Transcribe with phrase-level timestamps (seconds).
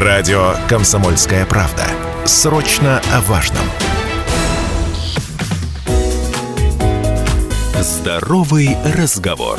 [0.00, 1.82] Радио «Комсомольская правда».
[2.24, 3.64] Срочно о важном.
[7.80, 9.58] Здоровый разговор.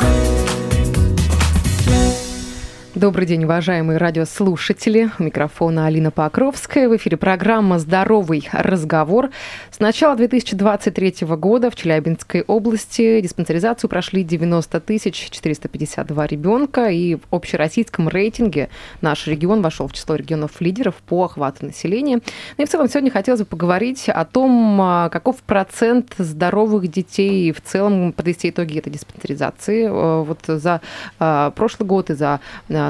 [3.00, 5.10] Добрый день, уважаемые радиослушатели.
[5.20, 6.90] У микрофона Алина Покровская.
[6.90, 9.30] В эфире программа «Здоровый разговор».
[9.72, 14.82] С начала 2023 года в Челябинской области диспансеризацию прошли 90
[15.12, 16.90] 452 ребенка.
[16.90, 18.68] И в общероссийском рейтинге
[19.00, 22.20] наш регион вошел в число регионов-лидеров по охвату населения.
[22.58, 27.54] Ну и в целом сегодня хотелось бы поговорить о том, а, каков процент здоровых детей
[27.54, 29.86] в целом подвести итоги этой диспансеризации.
[29.86, 30.82] Э, вот за
[31.18, 32.42] а, прошлый год и за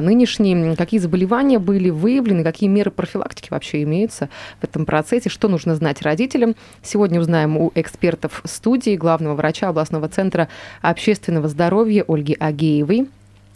[0.01, 5.75] нынешние, какие заболевания были выявлены, какие меры профилактики вообще имеются в этом процессе, что нужно
[5.75, 6.55] знать родителям.
[6.81, 10.49] Сегодня узнаем у экспертов студии главного врача областного центра
[10.81, 13.07] общественного здоровья Ольги Агеевой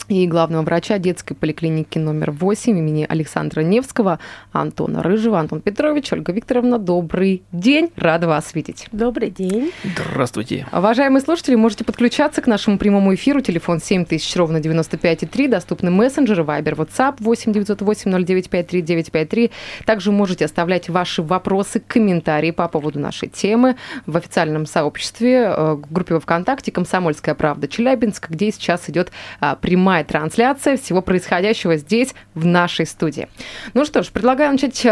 [0.08, 4.18] и главного врача детской поликлиники номер 8 имени Александра Невского
[4.52, 5.38] Антона Рыжего.
[5.38, 7.90] Антон Петрович, Ольга Викторовна, добрый день.
[7.96, 8.86] Рада вас видеть.
[8.92, 9.72] Добрый день.
[9.82, 10.66] Здравствуйте.
[10.72, 13.40] Уважаемые слушатели, можете подключаться к нашему прямому эфиру.
[13.40, 15.48] Телефон 7000, ровно 95,3.
[15.48, 19.50] Доступны мессенджеры, Viber, WhatsApp 8 908 0953 953.
[19.86, 25.92] Также можете оставлять ваши вопросы, комментарии по поводу нашей темы в официальном сообществе, э, в
[25.92, 32.14] группе ВКонтакте «Комсомольская правда Челябинск», где сейчас идет а, прямая прямая трансляция всего происходящего здесь,
[32.34, 33.28] в нашей студии.
[33.74, 34.82] Ну что ж, предлагаю начать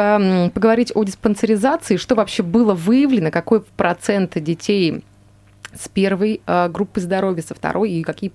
[0.53, 5.03] поговорить о диспансеризации, что вообще было выявлено, какой процент детей
[5.75, 8.31] с первой э, группы здоровья, со второй, и какие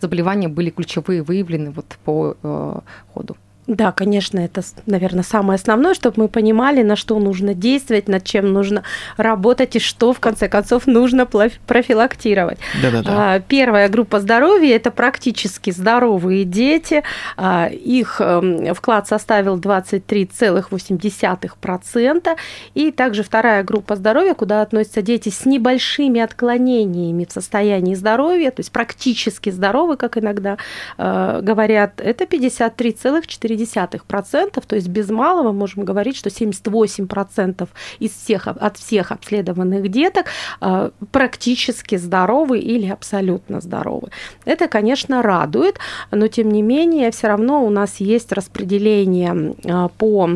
[0.00, 2.80] заболевания были ключевые выявлены вот по э,
[3.14, 3.36] ходу.
[3.68, 8.52] Да, конечно, это, наверное, самое основное, чтобы мы понимали, на что нужно действовать, над чем
[8.52, 8.82] нужно
[9.16, 12.58] работать и что, в конце концов, нужно профилактировать.
[12.82, 13.40] Да-да-да.
[13.46, 17.04] Первая группа здоровья– это практически здоровые дети.
[17.36, 22.36] А, их эм, вклад составил 23,8%.
[22.74, 28.58] И также вторая группа здоровья, куда относятся дети с небольшими отклонениями в состоянии здоровья, то
[28.58, 30.56] есть практически здоровы, как иногда
[30.98, 33.51] э, говорят, это 53,4%.
[33.56, 37.68] 0,4%, то есть без малого можем говорить, что 78%
[37.98, 40.26] из всех, от всех обследованных деток
[40.60, 44.10] э, практически здоровы или абсолютно здоровы.
[44.44, 45.78] Это, конечно, радует,
[46.10, 50.30] но тем не менее все равно у нас есть распределение э, по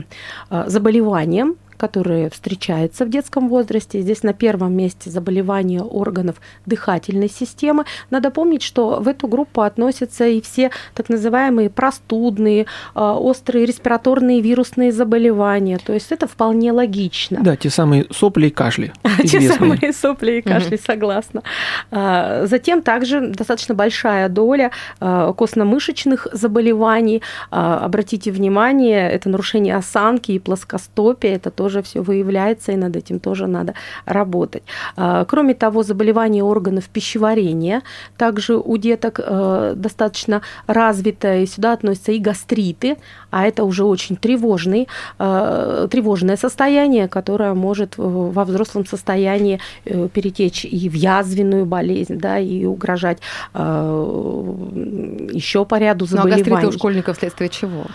[0.51, 4.01] э, заболеваниям, которые встречаются в детском возрасте.
[4.01, 7.85] Здесь на первом месте заболевания органов дыхательной системы.
[8.11, 14.41] Надо помнить, что в эту группу относятся и все так называемые простудные, а, острые респираторные
[14.41, 15.79] вирусные заболевания.
[15.79, 17.41] То есть это вполне логично.
[17.43, 18.93] Да, те самые сопли и кашли.
[19.27, 21.43] Те самые сопли и кашли, согласна.
[21.91, 24.71] А, затем также достаточно большая доля
[25.01, 27.23] а, костно-мышечных заболеваний.
[27.51, 33.19] Обратите внимание, это нарушение осанки и плоскостопия, это то, тоже все выявляется, и над этим
[33.19, 33.75] тоже надо
[34.07, 34.63] работать.
[34.97, 37.83] А, кроме того, заболевания органов пищеварения
[38.17, 42.97] также у деток э, достаточно развито, и сюда относятся и гастриты,
[43.31, 44.87] а это уже очень тревожный,
[45.19, 52.39] э, тревожное состояние, которое может во взрослом состоянии э, перетечь и в язвенную болезнь, да,
[52.39, 53.19] и угрожать
[55.35, 56.45] еще по ряду заболеваний.
[56.47, 57.87] Ну, а гастриты у школьников вследствие чего?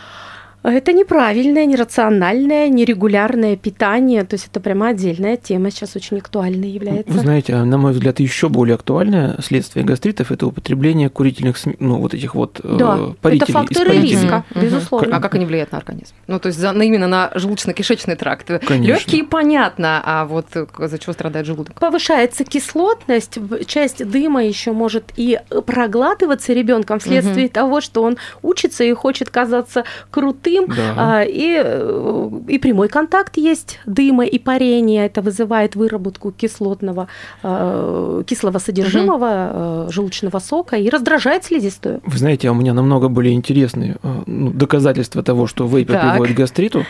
[0.63, 4.23] Это неправильное, нерациональное, нерегулярное питание.
[4.23, 7.11] То есть это прямо отдельная тема, сейчас очень актуальной является.
[7.11, 12.13] Вы знаете, на мой взгляд, еще более актуальное следствие гастритов– это употребление курительных, ну, вот
[12.13, 14.59] этих вот э, да, парителей, это факторы риска, угу.
[14.59, 15.17] безусловно.
[15.17, 16.13] А как они влияют на организм?
[16.27, 18.51] Ну, то есть за, именно на желудочно-кишечный тракт.
[18.69, 20.45] Легкие понятно, а вот
[20.77, 21.79] за чего страдает желудок?
[21.79, 27.53] Повышается кислотность, часть дыма еще может и проглатываться ребенком вследствие угу.
[27.53, 30.93] того, что он учится и хочет казаться крутым, дым, да.
[30.97, 35.05] А, и, э, и прямой контакт есть дыма и парения.
[35.05, 37.07] Это вызывает выработку кислотного,
[37.43, 39.91] а, кислого содержимого угу.
[39.91, 42.01] желудочного сока и раздражает слизистую.
[42.05, 46.11] Вы знаете, у меня намного более интересные ну, доказательства того, что вейпер так.
[46.11, 46.85] приводит к гастриту.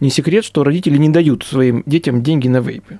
[0.00, 2.98] Не секрет, что родители не дают своим детям деньги на вейпы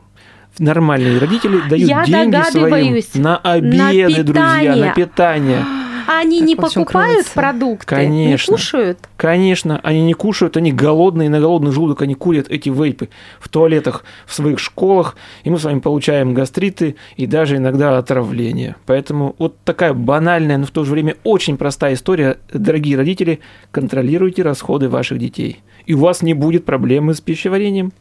[0.58, 5.64] нормальные родители дают Я деньги своим на обеды, на друзья, на питание.
[6.06, 7.87] А они не покупают продукты?
[7.87, 8.52] Конечно.
[8.52, 8.99] Не кушают?
[9.16, 13.08] Конечно, они не кушают, они голодные, на голодный желудок они курят эти вейпы
[13.40, 18.76] в туалетах в своих школах, и мы с вами получаем гастриты и даже иногда отравление.
[18.87, 22.38] Поэтому вот такая банальная, но в то же время очень простая история.
[22.52, 23.40] Дорогие родители,
[23.70, 27.93] контролируйте расходы ваших детей, и у вас не будет проблемы с пищеварением.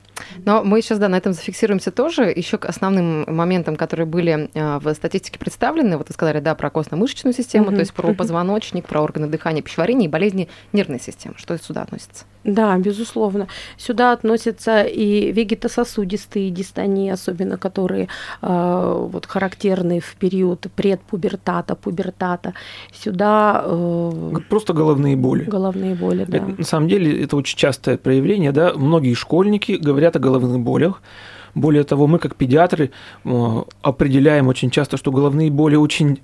[0.46, 2.32] Но мы сейчас, да, на этом зафиксируемся тоже.
[2.36, 6.70] Еще к основным моментам, которые были а, в статистике представлены, вот вы сказали, да, про
[6.70, 7.76] костно-мышечную систему, угу.
[7.76, 11.36] то есть про позвоночник, про органы дыхания, пищеварения и болезни нервной системы.
[11.38, 12.26] Что сюда относится?
[12.44, 13.48] Да, безусловно.
[13.78, 18.08] Сюда относятся и вегетососудистые дистонии, особенно которые
[18.42, 22.54] э, вот, характерны в период предпубертата, пубертата.
[22.92, 23.64] Сюда...
[23.64, 25.44] Э, Просто головные боли.
[25.44, 26.38] Головные боли, да.
[26.38, 28.52] Это, на самом деле это очень частое проявление.
[28.52, 28.74] Да?
[28.76, 31.02] Многие школьники говорят о головных болях.
[31.54, 32.92] Более того, мы как педиатры
[33.26, 36.22] э, определяем очень часто, что головные боли очень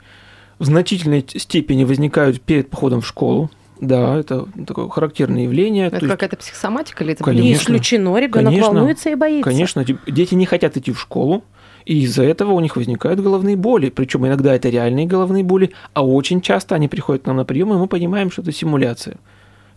[0.59, 3.49] в значительной степени возникают перед походом в школу.
[3.79, 5.87] Да, это такое характерное явление.
[5.87, 9.49] Это какая-то психосоматика или это конечно, не исключено, ребенок конечно, волнуется и боится.
[9.49, 11.43] Конечно, дети не хотят идти в школу,
[11.85, 13.89] и из-за этого у них возникают головные боли.
[13.89, 17.71] Причем иногда это реальные головные боли, а очень часто они приходят к нам на прием,
[17.73, 19.17] и мы понимаем, что это симуляция.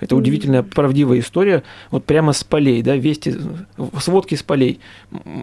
[0.01, 3.35] Это удивительная, правдивая история, вот прямо с полей, да, вести,
[4.01, 4.81] сводки с полей.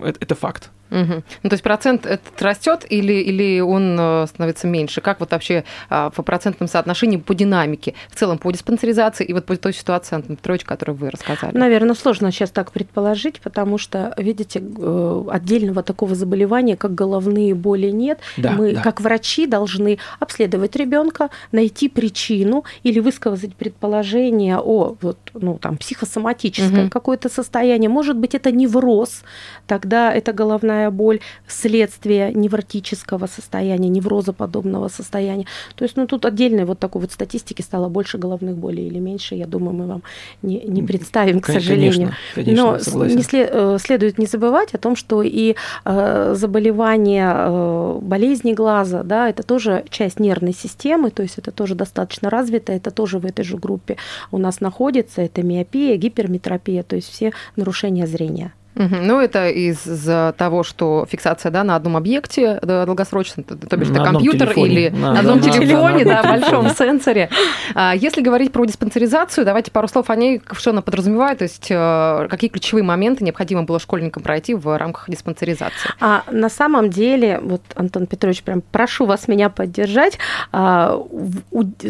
[0.04, 0.71] Это, это факт.
[0.89, 1.24] Угу.
[1.44, 5.01] Ну, то есть процент этот растет или, или он э, становится меньше?
[5.01, 9.45] Как вот вообще а, по процентным соотношениям по динамике, в целом по диспансеризации и вот
[9.45, 11.56] по той ситуации, Антон Петрович, которую вы рассказали?
[11.57, 17.88] Наверное, сложно сейчас так предположить, потому что, видите, э, отдельного такого заболевания, как головные боли,
[17.88, 18.19] нет.
[18.38, 18.81] Да, Мы, да.
[18.81, 26.84] как врачи, должны обследовать ребенка, найти причину или высказать предположение о вот, ну, там, психосоматическое
[26.84, 26.89] угу.
[26.89, 27.89] какое-то состояние.
[27.89, 29.24] Может быть, это невроз,
[29.66, 35.45] тогда это головная головная боль, следствие невротического состояния, неврозоподобного состояния.
[35.75, 39.35] То есть, ну, тут отдельной вот такой вот статистики стало больше головных болей или меньше,
[39.35, 40.01] я думаю, мы вам
[40.44, 42.13] не, не представим, к сожалению.
[42.35, 47.33] Конечно, конечно, Но не след, э, следует не забывать о том, что и э, заболевания,
[47.35, 52.74] э, болезни глаза, да, это тоже часть нервной системы, то есть это тоже достаточно развито,
[52.74, 53.95] это тоже в этой же группе
[54.31, 58.51] у нас находится, это миопия, гиперметропия, то есть все нарушения зрения.
[58.77, 58.95] Угу.
[59.01, 64.50] Ну, это из-за того, что фиксация да, на одном объекте долгосрочно, то бишь на компьютер
[64.50, 64.74] телефоне.
[64.74, 67.29] или на, на одном да, телефоне, да, да, большом сенсоре.
[67.74, 71.68] А, если говорить про диспансеризацию, давайте пару слов о ней, что она подразумевает, то есть
[71.69, 75.89] э, какие ключевые моменты необходимо было школьникам пройти в рамках диспансеризации.
[76.00, 80.19] А на самом деле, вот, Антон Петрович, прям прошу вас меня поддержать,
[80.51, 81.01] а,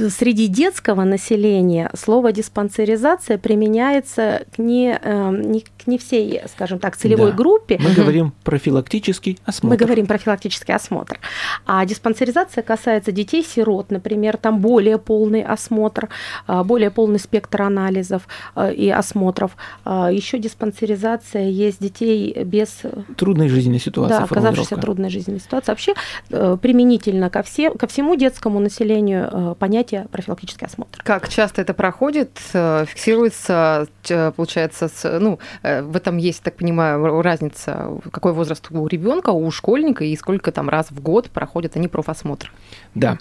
[0.09, 6.79] среди детского населения слово диспансеризация применяется к не, э, не, к не всей, скажем, скажем
[6.79, 7.37] так, целевой да.
[7.37, 7.79] группе.
[7.81, 9.73] Мы говорим профилактический осмотр.
[9.73, 11.19] Мы говорим профилактический осмотр.
[11.65, 16.09] А диспансеризация касается детей-сирот, например, там более полный осмотр,
[16.45, 19.55] а, более полный спектр анализов а, и осмотров.
[19.83, 22.81] А, Еще диспансеризация есть детей без...
[23.17, 24.17] Трудной жизненной ситуации.
[24.17, 25.71] Да, оказавшихся трудной жизненной ситуации.
[25.71, 25.93] Вообще
[26.29, 31.01] э, применительно ко, все, ко всему детскому населению э, понятие профилактический осмотр.
[31.03, 32.31] Как часто это проходит?
[32.53, 33.87] Э, фиксируется,
[34.35, 34.89] получается,
[35.19, 40.15] ну, в этом есть, так понимаю, понимаю, разница, какой возраст у ребенка, у школьника и
[40.17, 42.51] сколько там раз в год проходят они профосмотр.
[42.93, 43.17] Да.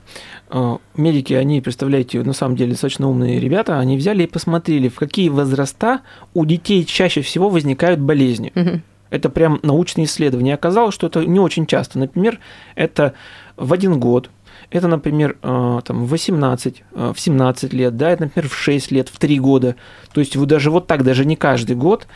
[0.50, 4.96] Э, медики, они, представляете, на самом деле достаточно умные ребята, они взяли и посмотрели, в
[4.96, 6.00] какие возраста
[6.34, 8.52] у детей чаще всего возникают болезни.
[8.56, 8.81] Угу.
[9.10, 10.54] Это прям научные исследования.
[10.54, 12.00] Оказалось, что это не очень часто.
[12.00, 12.40] Например,
[12.75, 13.14] это
[13.56, 14.28] в один год,
[14.70, 18.90] это, например, э, там, в 18, э, в 17 лет, да, это, например, в 6
[18.90, 19.76] лет, в 3 года.
[20.12, 22.06] То есть вы даже вот так, даже не каждый год.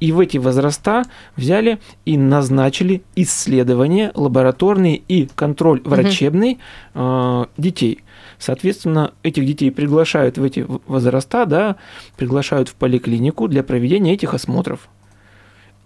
[0.00, 1.04] И в эти возраста
[1.36, 6.58] взяли и назначили исследования лабораторные и контроль врачебный
[6.94, 7.46] угу.
[7.56, 8.00] детей.
[8.38, 11.76] Соответственно, этих детей приглашают в эти возраста, да,
[12.16, 14.88] приглашают в поликлинику для проведения этих осмотров.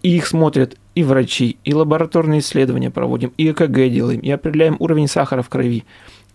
[0.05, 5.09] И их смотрят и врачи, и лабораторные исследования проводим, и ЭКГ делаем, и определяем уровень
[5.09, 5.85] сахара в крови.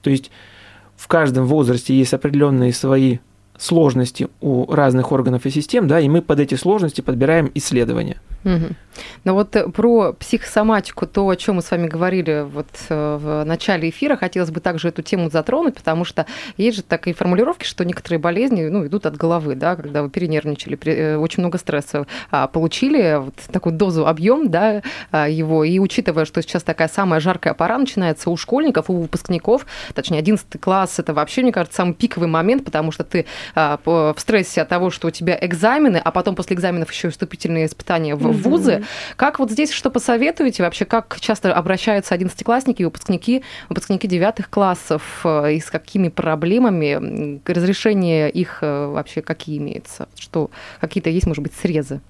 [0.02, 0.32] То есть
[0.98, 3.20] в каждом возрасте есть определенные свои
[3.60, 8.20] сложности у разных органов и систем, да, и мы под эти сложности подбираем исследования.
[8.44, 8.76] Угу.
[9.24, 13.44] Ну вот э, про психосоматику, то, о чем мы с вами говорили вот э, в
[13.44, 16.26] начале эфира, хотелось бы также эту тему затронуть, потому что
[16.58, 20.78] есть же такие формулировки, что некоторые болезни ну, идут от головы, да, когда вы перенервничали,
[20.86, 24.82] э, очень много стресса а, получили, вот такую дозу, объем да,
[25.12, 29.66] а, его, и учитывая, что сейчас такая самая жаркая пора начинается у школьников, у выпускников,
[29.94, 34.16] точнее, 11 класс, это вообще, мне кажется, самый пиковый момент, потому что ты а, в
[34.18, 38.29] стрессе от того, что у тебя экзамены, а потом после экзаменов еще вступительные испытания в
[38.32, 38.84] в вузы.
[39.16, 45.54] Как вот здесь что посоветуете вообще, как часто обращаются одиннадцатиклассники, выпускники, выпускники девятых классов э,
[45.54, 50.08] и с какими проблемами, разрешение их э, вообще какие имеются?
[50.16, 52.02] Что какие-то есть, может быть, срезы?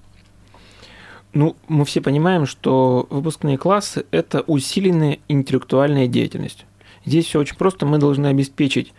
[1.32, 6.66] Ну, мы все понимаем, что выпускные классы– это усиленная интеллектуальная деятельность.
[7.04, 7.86] Здесь все очень просто.
[7.86, 8.92] Мы должны обеспечить,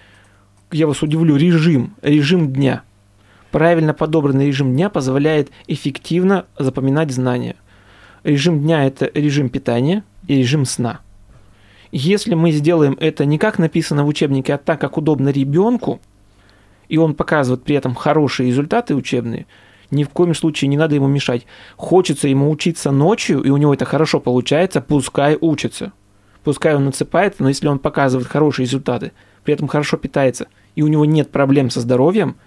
[0.71, 2.83] я вас удивлю, режим, режим дня–
[3.51, 7.57] Правильно подобранный режим дня позволяет эффективно запоминать знания.
[8.23, 11.01] Режим дня– это режим питания и режим сна.
[11.91, 15.99] Если мы сделаем это не как написано в учебнике, а так, как удобно ребенку,
[16.87, 19.45] и он показывает при этом хорошие результаты учебные,
[19.89, 21.45] ни в коем случае не надо ему мешать.
[21.75, 25.91] Хочется ему учиться ночью, и у него это хорошо получается, пускай учится.
[26.45, 29.11] Пускай он насыпается, но если он показывает хорошие результаты,
[29.43, 32.37] при этом хорошо питается, и у него нет проблем со здоровьем,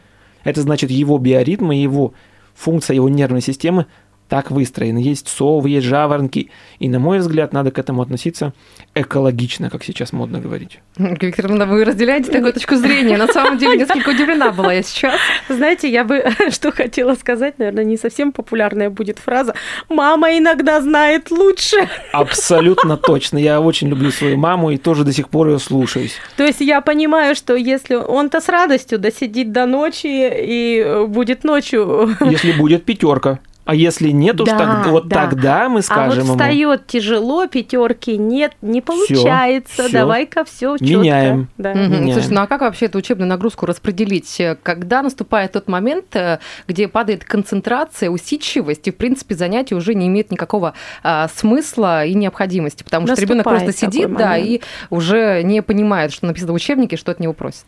[0.45, 2.15] это значит его биоритмы, его
[2.55, 3.87] функция его нервной системы
[4.35, 4.99] так выстроены.
[4.99, 6.51] Есть совы, есть жаворонки.
[6.81, 8.53] И, на мой взгляд, надо к этому относиться
[8.97, 10.81] экологично, как сейчас модно говорить.
[10.97, 13.17] Викторовна, вы разделяете такую точку зрения.
[13.17, 15.15] На самом деле, несколько удивлена была я сейчас.
[15.49, 19.55] Знаете, я бы что хотела сказать, наверное, не совсем популярная будет фраза
[19.89, 21.89] «Мама иногда знает лучше».
[22.13, 23.39] Абсолютно точно.
[23.39, 26.17] Я очень люблю свою маму и тоже до сих пор ее слушаюсь.
[26.37, 32.17] То есть я понимаю, что если он-то с радостью досидит до ночи и будет ночью...
[32.29, 33.39] Если будет пятерка.
[33.65, 35.23] А если нет уж, да, так, вот да.
[35.23, 36.87] тогда мы скажем а вот встает ему...
[36.87, 40.85] тяжело, пятерки нет, не получается, давай-ка все четко.
[40.85, 41.49] Меняем.
[41.57, 41.71] Да.
[41.71, 41.79] Угу.
[41.79, 42.13] Меняем.
[42.13, 44.41] Слушай, ну а как вообще эту учебную нагрузку распределить?
[44.63, 50.09] Когда наступает тот момент, э, где падает концентрация, усидчивость, и, в принципе, занятие уже не
[50.09, 55.43] имеет никакого а, смысла и необходимости, потому наступает что ребенок просто сидит, да, и уже
[55.43, 57.65] не понимает, что написано в учебнике, что от него просят.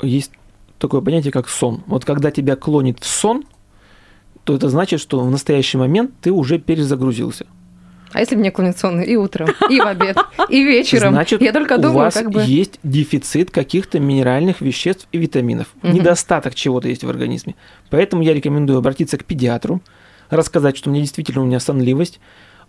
[0.00, 0.30] Есть
[0.78, 1.82] такое понятие, как сон.
[1.86, 3.44] Вот когда тебя клонит в сон–
[4.48, 7.44] то это значит, что в настоящий момент ты уже перезагрузился.
[8.12, 10.16] А если мне сон и утром, и в обед,
[10.48, 11.12] и вечером?
[11.12, 12.42] Значит, я только думаю, у вас как бы...
[12.42, 15.66] есть дефицит каких-то минеральных веществ и витаминов.
[15.82, 15.92] Угу.
[15.92, 17.56] Недостаток чего-то есть в организме.
[17.90, 19.82] Поэтому я рекомендую обратиться к педиатру,
[20.30, 22.18] рассказать, что у меня действительно у меня сонливость,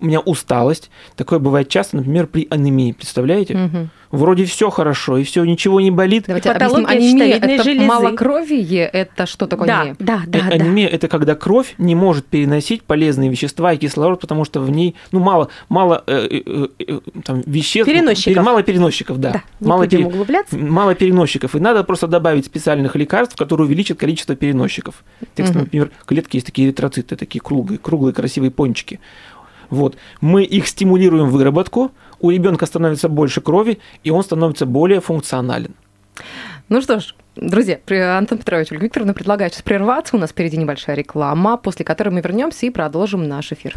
[0.02, 0.90] у меня усталость.
[1.16, 2.92] Такое бывает часто, например, при анемии.
[2.94, 3.56] Представляете?
[3.56, 3.90] Угу.
[4.12, 6.24] Вроде все хорошо, и все, ничего не болит.
[6.26, 6.88] Давайте объясним.
[6.88, 7.86] Анемия– это железы.
[7.86, 9.96] малокровие, это что такое да, анемия?
[10.00, 10.48] Да, да, да.
[10.48, 14.96] Анемия– это когда кровь не может переносить полезные вещества и кислород, потому что в ней
[15.12, 17.92] ну, мало, мало э, э, э, там, веществ.
[17.92, 18.44] Переносчиков.
[18.44, 19.32] Мало переносчиков, да.
[19.32, 20.06] да мало, пере...
[20.06, 20.58] углубляться.
[20.58, 21.56] мало переносчиков.
[21.56, 25.04] И надо просто добавить специальных лекарств, которые увеличат количество переносчиков.
[25.36, 25.60] Текст, угу.
[25.60, 29.00] например, клетки есть такие эритроциты, такие круглые, круглые красивые пончики.
[29.70, 29.98] Вот.
[30.22, 35.76] Мы их стимулируем выработку, у ребенка становится больше крови, и он становится более функционален.
[36.68, 37.80] Ну что ж, Друзья,
[38.18, 40.18] Антон Петрович, Ольга Викторовна предлагает сейчас прерваться.
[40.18, 43.76] У нас впереди небольшая реклама, после которой мы вернемся и продолжим наш эфир.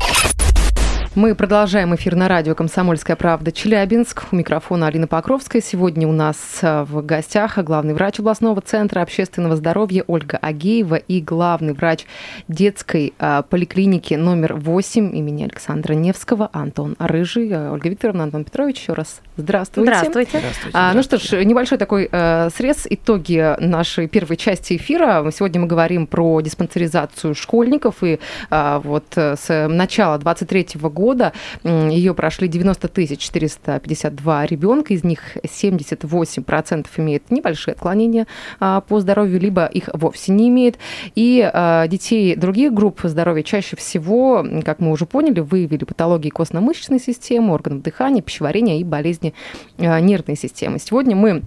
[1.15, 4.25] Мы продолжаем эфир на радио «Комсомольская правда» Челябинск.
[4.33, 5.61] У микрофона Алина Покровская.
[5.61, 11.21] Сегодня у нас э, в гостях главный врач областного центра общественного здоровья Ольга Агеева и
[11.21, 12.07] главный врач
[12.49, 17.51] детской э, поликлиники номер 8 имени Александра Невского Антон Рыжий.
[17.51, 19.93] Э, Ольга Викторовна, Антон Петрович, еще раз здравствуйте.
[19.93, 20.39] Здравствуйте.
[20.39, 20.97] здравствуйте, здравствуйте.
[20.97, 25.31] Ну что ж, небольшой такой срез, итоги нашей первой части эфира.
[25.31, 28.19] Сегодня мы говорим про диспансеризацию школьников, и
[28.51, 31.33] вот с начала 23 года года
[31.65, 38.27] ее прошли 90 452 ребенка, из них 78% имеют небольшие отклонения
[38.61, 40.79] а, по здоровью, либо их вовсе не имеет.
[41.15, 47.01] И а, детей других групп здоровья чаще всего, как мы уже поняли, выявили патологии костно-мышечной
[47.01, 49.35] системы, органов дыхания, пищеварения и болезни
[49.79, 50.79] а, нервной системы.
[50.79, 51.43] Сегодня мы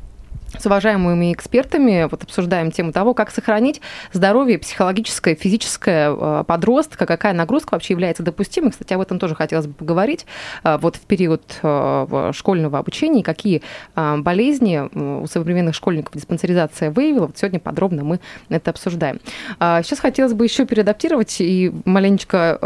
[0.60, 3.82] с уважаемыми экспертами вот обсуждаем тему того, как сохранить
[4.12, 8.72] здоровье психологическое, физическое э, подростка, какая нагрузка вообще является допустимой.
[8.72, 10.26] Кстати, об этом тоже хотелось бы поговорить.
[10.64, 13.62] Э, вот в период э, школьного обучения, какие
[13.96, 17.28] болезни у современных школьников диспансеризация выявила.
[17.28, 18.20] Вот сегодня подробно мы
[18.50, 19.20] это обсуждаем.
[19.60, 22.58] Сейчас хотелось бы еще переадаптировать и маленечко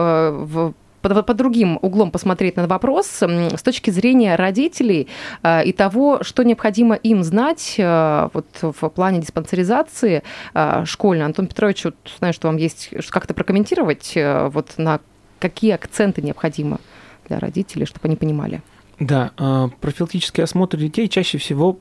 [1.01, 5.07] под, под другим углом посмотреть на вопрос с точки зрения родителей
[5.43, 11.25] э, и того, что необходимо им знать э, вот в плане диспансеризации э, школьной.
[11.25, 14.99] Антон Петрович, вот, знаю, что вам есть как-то прокомментировать, вот на
[15.39, 16.79] какие акценты необходимо
[17.27, 18.61] для родителей, чтобы они понимали.
[18.99, 19.31] Да,
[19.79, 21.79] профилактический осмотр детей чаще всего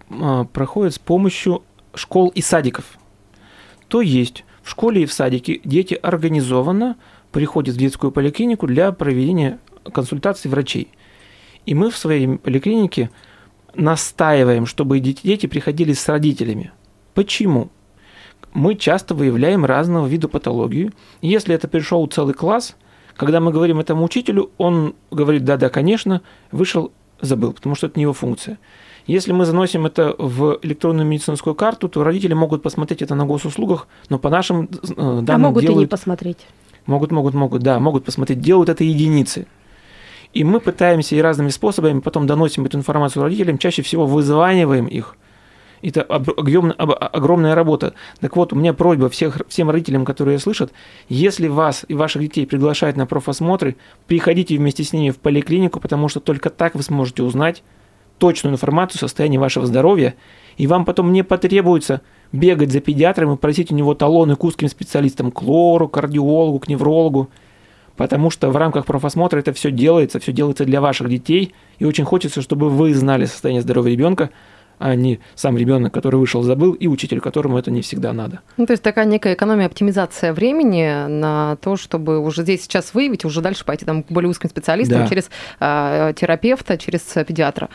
[0.52, 2.84] проходит с помощью школ и садиков.
[3.88, 6.96] То есть в школе и в садике дети организованно
[7.32, 9.58] приходит в детскую поликлинику для проведения
[9.92, 10.88] консультаций врачей.
[11.66, 13.10] И мы в своей поликлинике
[13.74, 16.72] настаиваем, чтобы дети приходили с родителями.
[17.14, 17.70] Почему?
[18.52, 20.92] Мы часто выявляем разного вида патологию.
[21.20, 22.76] Если это пришел целый класс,
[23.16, 28.02] когда мы говорим этому учителю, он говорит, да-да, конечно, вышел, забыл, потому что это не
[28.02, 28.58] его функция.
[29.06, 33.88] Если мы заносим это в электронную медицинскую карту, то родители могут посмотреть это на госуслугах,
[34.10, 35.78] но по нашим э, данным а могут делают...
[35.78, 36.38] и не посмотреть.
[36.88, 38.40] Могут, могут, могут, да, могут посмотреть.
[38.40, 39.46] Делают это единицы.
[40.32, 45.16] И мы пытаемся и разными способами потом доносим эту информацию родителям, чаще всего вызваниваем их
[45.82, 47.92] Это огромная, огромная работа.
[48.20, 50.72] Так вот, у меня просьба всех, всем родителям, которые слышат,
[51.10, 53.76] если вас и ваших детей приглашают на профосмотры,
[54.06, 57.62] приходите вместе с ними в поликлинику, потому что только так вы сможете узнать
[58.18, 60.14] точную информацию о состоянии вашего здоровья,
[60.56, 64.68] и вам потом не потребуется бегать за педиатром и просить у него талоны к узким
[64.68, 67.30] специалистам, к лору, кардиологу, к неврологу,
[67.96, 72.04] потому что в рамках профосмотра это все делается, все делается для ваших детей, и очень
[72.04, 74.30] хочется, чтобы вы знали состояние здоровья ребенка,
[74.78, 78.40] а не сам ребенок, который вышел, забыл, и учитель, которому это не всегда надо.
[78.56, 83.24] Ну, то есть такая некая экономия, оптимизация времени на то, чтобы уже здесь сейчас выявить,
[83.24, 85.08] уже дальше пойти там, к более узким специалистам да.
[85.08, 85.30] через
[85.60, 87.68] э, терапевта, через педиатра.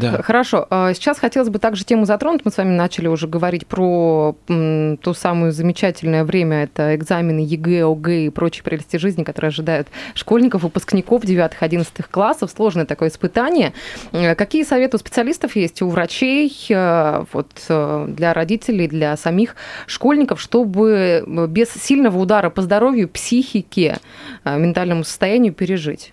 [0.00, 0.22] Да.
[0.22, 0.66] Хорошо.
[0.70, 2.44] А сейчас хотелось бы также тему затронуть.
[2.44, 7.84] Мы с вами начали уже говорить про м, то самое замечательное время, это экзамены ЕГЭ,
[7.84, 12.50] ОГЭ и прочие прелести жизни, которые ожидают школьников, выпускников 9-11 классов.
[12.54, 13.72] Сложное такое испытание.
[14.12, 19.56] Э, какие советы у специалистов есть, у врачей, Э, вот, э, для родителей, для самих
[19.86, 23.98] школьников, чтобы э, без сильного удара по здоровью, психике,
[24.44, 26.12] ментальному состоянию пережить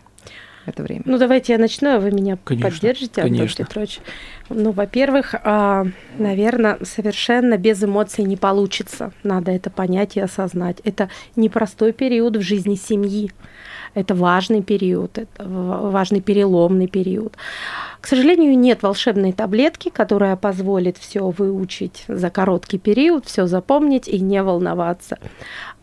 [0.65, 1.03] это время?
[1.05, 3.65] Ну, давайте я начну, а вы меня конечно, поддержите, Антон конечно.
[3.65, 3.99] Петрович.
[4.49, 5.85] Ну, во-первых, а,
[6.17, 9.11] наверное, совершенно без эмоций не получится.
[9.23, 10.77] Надо это понять и осознать.
[10.83, 13.31] Это непростой период в жизни семьи.
[13.93, 17.35] Это важный период, это важный переломный период.
[18.03, 24.19] К сожалению, нет волшебной таблетки, которая позволит все выучить за короткий период, все запомнить и
[24.19, 25.19] не волноваться.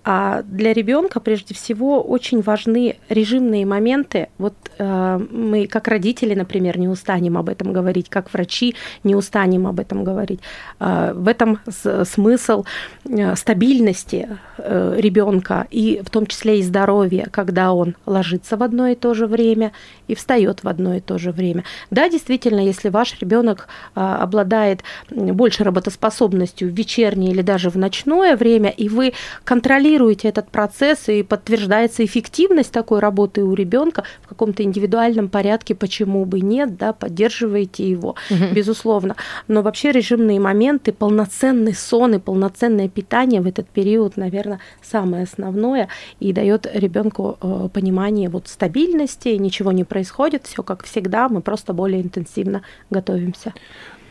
[0.02, 4.28] А для ребенка прежде всего очень важны режимные моменты.
[4.38, 9.66] Вот э, мы, как родители, например, не устанем об этом говорить, как врачи не устанем
[9.66, 10.40] об этом говорить.
[10.78, 12.64] Э, в этом смысл
[13.04, 18.86] э, стабильности э, ребенка и в том числе и здоровья, когда он ложится в одно
[18.86, 19.72] и то же время
[20.08, 21.64] и встает в одно и то же время.
[21.90, 28.34] Да, действительно, если ваш ребенок э, обладает больше работоспособностью в вечернее или даже в ночное
[28.34, 29.12] время, и вы
[29.44, 35.74] контролируете контролируете этот процесс и подтверждается эффективность такой работы у ребенка в каком-то индивидуальном порядке,
[35.74, 38.54] почему бы нет, да, поддерживаете его, угу.
[38.54, 39.16] безусловно.
[39.48, 45.88] Но вообще режимные моменты, полноценный сон и полноценное питание в этот период, наверное, самое основное
[46.20, 51.72] и дает ребенку э, понимание вот стабильности, ничего не происходит, все как всегда, мы просто
[51.72, 53.52] более интенсивно готовимся.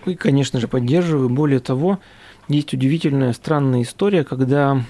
[0.05, 1.29] И, конечно же, поддерживаю.
[1.29, 1.99] Более того,
[2.49, 4.81] есть удивительная странная история, когда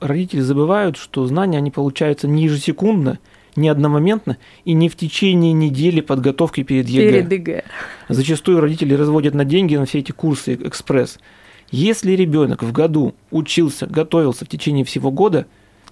[0.00, 3.18] родители забывают, что знания, они получаются не ежесекундно,
[3.56, 7.10] не одномоментно и не в течение недели подготовки перед ЕГЭ.
[7.10, 7.64] Перед ЕГЭ.
[8.08, 11.18] Зачастую родители разводят на деньги на все эти курсы экспресс.
[11.70, 15.46] Если ребенок в году учился, готовился в течение всего года,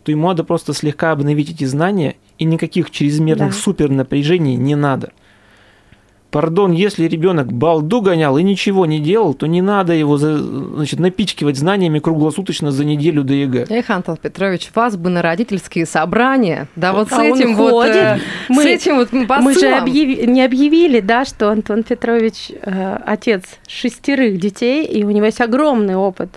[0.04, 3.56] то ему надо просто слегка обновить эти знания, и никаких чрезмерных да.
[3.56, 5.12] супернапряжений не надо–
[6.36, 11.56] Пардон, если ребенок балду гонял и ничего не делал, то не надо его значит, напичкивать
[11.56, 13.64] знаниями круглосуточно за неделю до ЕГЭ.
[13.70, 18.18] Эх, Антон Петрович, вас бы на родительские собрания, да вот а с этим вот, э,
[18.50, 19.44] мы, с этим вот посылом.
[19.44, 25.10] Мы же объяви, не объявили, да, что Антон Петрович э, отец шестерых детей, и у
[25.12, 26.28] него есть огромный опыт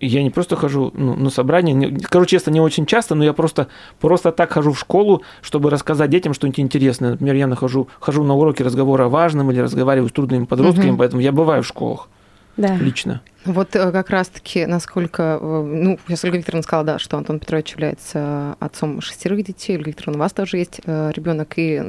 [0.00, 3.68] я не просто хожу ну, на собрания, скажу честно, не очень часто, но я просто,
[4.00, 7.12] просто так хожу в школу, чтобы рассказать детям что-нибудь интересное.
[7.12, 10.98] Например, я нахожу, хожу на уроки разговора о важном или разговариваю с трудными подростками, угу.
[10.98, 12.08] поэтому я бываю в школах
[12.56, 12.76] да.
[12.76, 13.20] лично.
[13.46, 17.38] Вот э, как раз-таки, насколько, э, ну, я с Ольгой Викторовной сказала, да, что Антон
[17.38, 21.80] Петрович является отцом шестерых детей, Ольга Викторовна, у вас тоже есть э, ребенок, и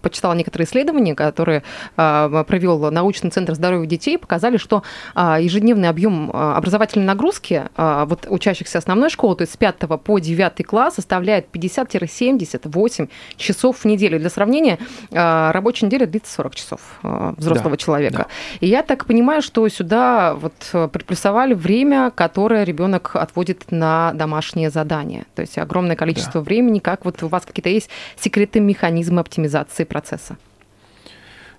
[0.00, 1.62] почитала некоторые исследования, которые
[1.96, 4.82] провел научный центр здоровья детей, показали, что
[5.16, 10.94] ежедневный объем образовательной нагрузки вот учащихся основной школы, то есть с 5 по 9 класс,
[10.94, 14.18] составляет 50-78 часов в неделю.
[14.18, 14.78] Для сравнения,
[15.10, 18.16] рабочая неделя длится 40 часов взрослого да, человека.
[18.18, 18.26] Да.
[18.60, 25.24] И я так понимаю, что сюда вот приплюсовали время, которое ребенок отводит на домашние задания.
[25.34, 26.40] То есть огромное количество да.
[26.40, 26.78] времени.
[26.78, 30.36] Как вот у вас какие-то есть секреты, механизмы оптимизации процесса?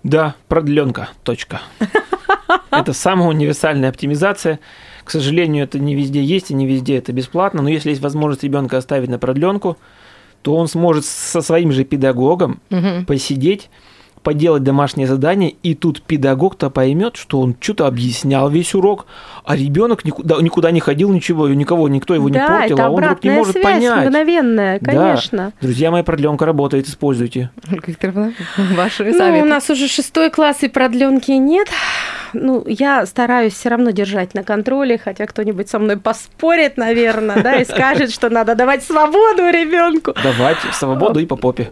[0.04, 1.10] Да, продленка.
[1.24, 1.62] Точка.
[2.71, 4.60] Это самая универсальная оптимизация.
[5.04, 7.62] К сожалению, это не везде есть и не везде это бесплатно.
[7.62, 9.78] Но если есть возможность ребенка оставить на продленку,
[10.41, 13.06] то он сможет со своим же педагогом угу.
[13.08, 13.69] посидеть
[14.24, 19.06] поделать домашнее задание, и тут педагог-то поймет, что он что-то объяснял весь урок,
[19.44, 22.90] а ребенок никуда, никуда не ходил, ничего, никого, никто его да, не портил, это а
[22.90, 24.06] он вдруг не может связь понять.
[24.06, 25.54] мгновенная, конечно.
[25.60, 25.68] Да.
[25.68, 27.50] Друзья мои, продленка работает, используйте.
[27.72, 28.34] Ольга Викторовна,
[28.76, 29.46] ваши ну, советы.
[29.46, 31.68] у нас уже шестой класс и продленки нет.
[32.34, 37.56] Ну, я стараюсь все равно держать на контроле, хотя кто-нибудь со мной поспорит, наверное, да,
[37.56, 40.14] и скажет, что надо давать свободу ребенку.
[40.24, 41.70] Давать свободу и по попе.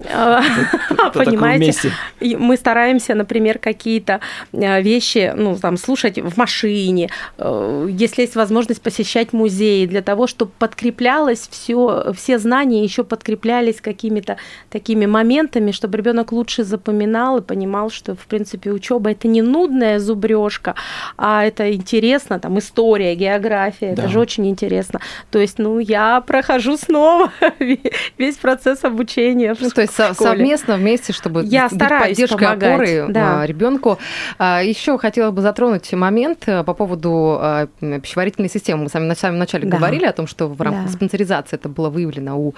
[1.13, 1.91] Понимаете?
[2.39, 4.19] Мы стараемся, например, какие-то
[4.53, 10.27] э, вещи, ну, там, слушать в машине, э, если есть возможность посещать музеи, для того,
[10.27, 14.37] чтобы подкреплялось все, все знания еще подкреплялись какими-то
[14.69, 19.99] такими моментами, чтобы ребенок лучше запоминал и понимал, что, в принципе, учеба это не нудная
[19.99, 20.75] зубрежка,
[21.17, 24.03] а это интересно, там, история, география, да.
[24.03, 25.01] это же очень интересно.
[25.31, 27.31] То есть, ну, я прохожу снова
[28.17, 29.55] весь процесс обучения.
[29.59, 33.41] Ну, то есть совместно вместе, чтобы я стараюсь поддержкой опоры да.
[33.41, 33.99] А, ребенку.
[34.37, 38.83] А, Еще хотела бы затронуть момент э, по поводу а, пищеварительной системы.
[38.83, 39.77] Мы с вами на самом начале да.
[39.77, 40.89] говорили о том, что в рамках да.
[40.89, 42.53] диспансеризации это было выявлено у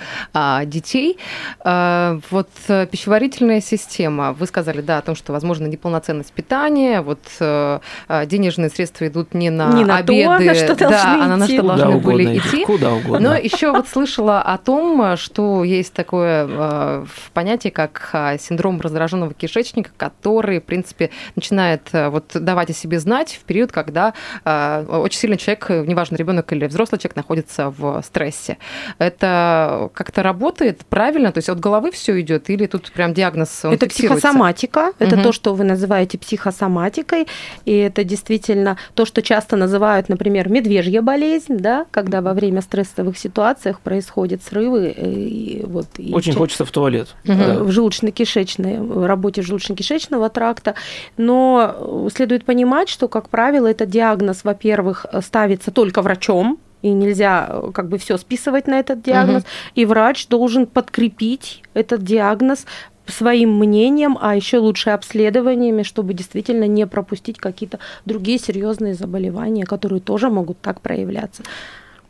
[0.66, 1.18] детей.
[1.64, 7.80] Вот э, пищеварительная система, вы сказали, да, о том, что возможно неполноценность питания, вот э,
[8.26, 11.62] денежные средства идут не на, не на обеды, то, на что да, а на что
[11.62, 12.66] должны были идти.
[12.66, 13.20] Куда угодно.
[13.20, 19.61] Но еще вот слышала о том, что есть такое понятие, как синдром раздраженного кишечника,
[19.98, 25.38] который, в принципе, начинает э, вот давать о себе знать в период, когда очень сильно
[25.38, 28.58] человек, неважно, ребенок или взрослый человек, находится в стрессе.
[28.98, 31.32] Это как-то работает правильно?
[31.32, 35.24] То есть от головы все идет или тут прям диагноз Это психосоматика, это угу.
[35.24, 37.28] то, что вы называете психосоматикой,
[37.66, 43.18] и это действительно то, что часто называют, например, медвежья болезнь, да, когда во время стрессовых
[43.18, 44.94] ситуациях происходят срывы.
[44.96, 47.16] Э, и вот, и Очень хочется в туалет.
[47.26, 47.34] Угу.
[47.38, 47.64] Да.
[47.64, 50.76] В желудочно-кишечной, работе желудочно-кишечного тракта.
[51.18, 57.90] Но следует понимать, что, как правило, этот диагноз, во-первых, ставится только врачом, и нельзя как
[57.90, 59.44] бы все списывать на этот диагноз.
[59.44, 59.50] Угу.
[59.76, 62.66] И врач должен подкрепить этот диагноз
[63.08, 70.00] своим мнением, а еще лучше обследованиями, чтобы действительно не пропустить какие-то другие серьезные заболевания, которые
[70.00, 71.44] тоже могут так проявляться.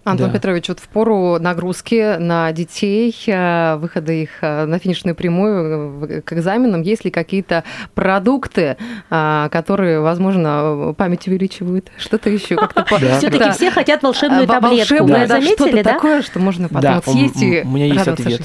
[0.03, 0.33] Антон да.
[0.33, 6.21] Петрович, вот в пору нагрузки на детей, э, выхода их э, на финишную прямую э,
[6.21, 8.77] к экзаменам, есть ли какие-то продукты,
[9.09, 11.91] которые, возможно, память увеличивают?
[11.97, 12.83] Что-то еще как-то
[13.17, 15.03] Все-таки все хотят волшебную таблетку.
[15.03, 15.93] Вы заметили, да?
[15.93, 18.41] такое, что можно потом съесть и У меня есть ответ.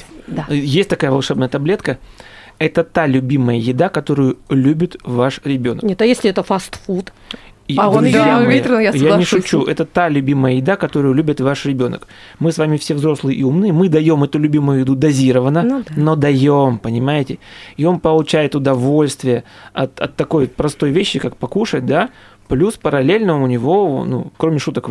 [0.49, 1.97] Есть такая волшебная таблетка.
[2.59, 5.83] Это та любимая еда, которую любит ваш ребенок.
[5.83, 7.13] Нет, а если это фастфуд?
[7.75, 11.65] А он да, уверенно, я Я не шучу, это та любимая еда, которую любит ваш
[11.65, 12.07] ребенок.
[12.39, 15.93] Мы с вами все взрослые и умные, мы даем эту любимую еду дозированно, ну, да.
[15.95, 17.39] но даем, понимаете?
[17.75, 22.09] И он получает удовольствие от, от такой простой вещи, как покушать, да,
[22.47, 24.89] плюс параллельно у него, ну, кроме шуток,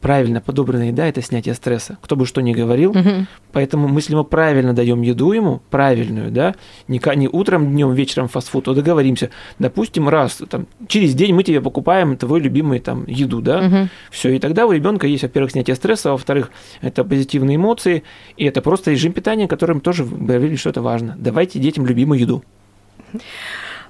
[0.00, 1.98] правильно подобранная еда– это снятие стресса.
[2.02, 2.90] Кто бы что ни говорил.
[2.90, 3.26] Угу.
[3.52, 6.54] Поэтому мы, если мы правильно даем еду ему, правильную, да,
[6.86, 9.30] не, не утром, днем, вечером фастфуд, то договоримся.
[9.58, 13.88] Допустим, раз, там, через день мы тебе покупаем твою любимую там, еду, да, угу.
[14.10, 14.30] все.
[14.30, 18.02] И тогда у ребенка есть, во-первых, снятие стресса, во-вторых, это позитивные эмоции,
[18.36, 21.16] и это просто режим питания, которым тоже говорили, что это важно.
[21.18, 22.44] Давайте детям любимую еду.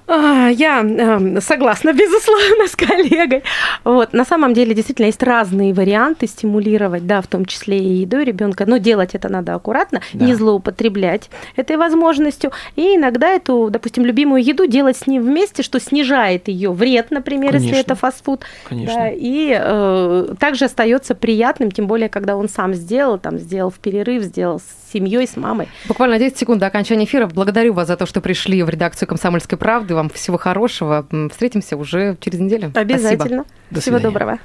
[0.09, 3.43] А, я эм, согласна, безусловно, с коллегой.
[3.83, 4.11] Вот.
[4.13, 8.65] На самом деле, действительно, есть разные варианты стимулировать, да, в том числе и еду ребенка,
[8.65, 10.25] но делать это надо аккуратно, да.
[10.25, 12.51] не злоупотреблять этой возможностью.
[12.75, 17.51] И иногда эту, допустим, любимую еду делать с ним вместе, что снижает ее вред, например,
[17.51, 17.67] Конечно.
[17.67, 18.41] если это фастфуд.
[18.67, 18.95] Конечно.
[18.95, 23.77] Да, и э, также остается приятным, тем более, когда он сам сделал, там, сделал в
[23.77, 25.67] перерыв, сделал с семьей, с мамой.
[25.87, 27.27] Буквально 10 секунд до окончания эфира.
[27.27, 31.05] Благодарю вас за то, что пришли в редакцию «Комсомольской правды» вам всего хорошего.
[31.31, 32.71] Встретимся уже через неделю.
[32.75, 33.45] Обязательно.
[33.71, 33.81] Спасибо.
[33.81, 34.39] Всего доброго.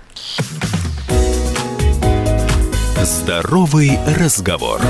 [3.03, 4.81] Здоровый разговор.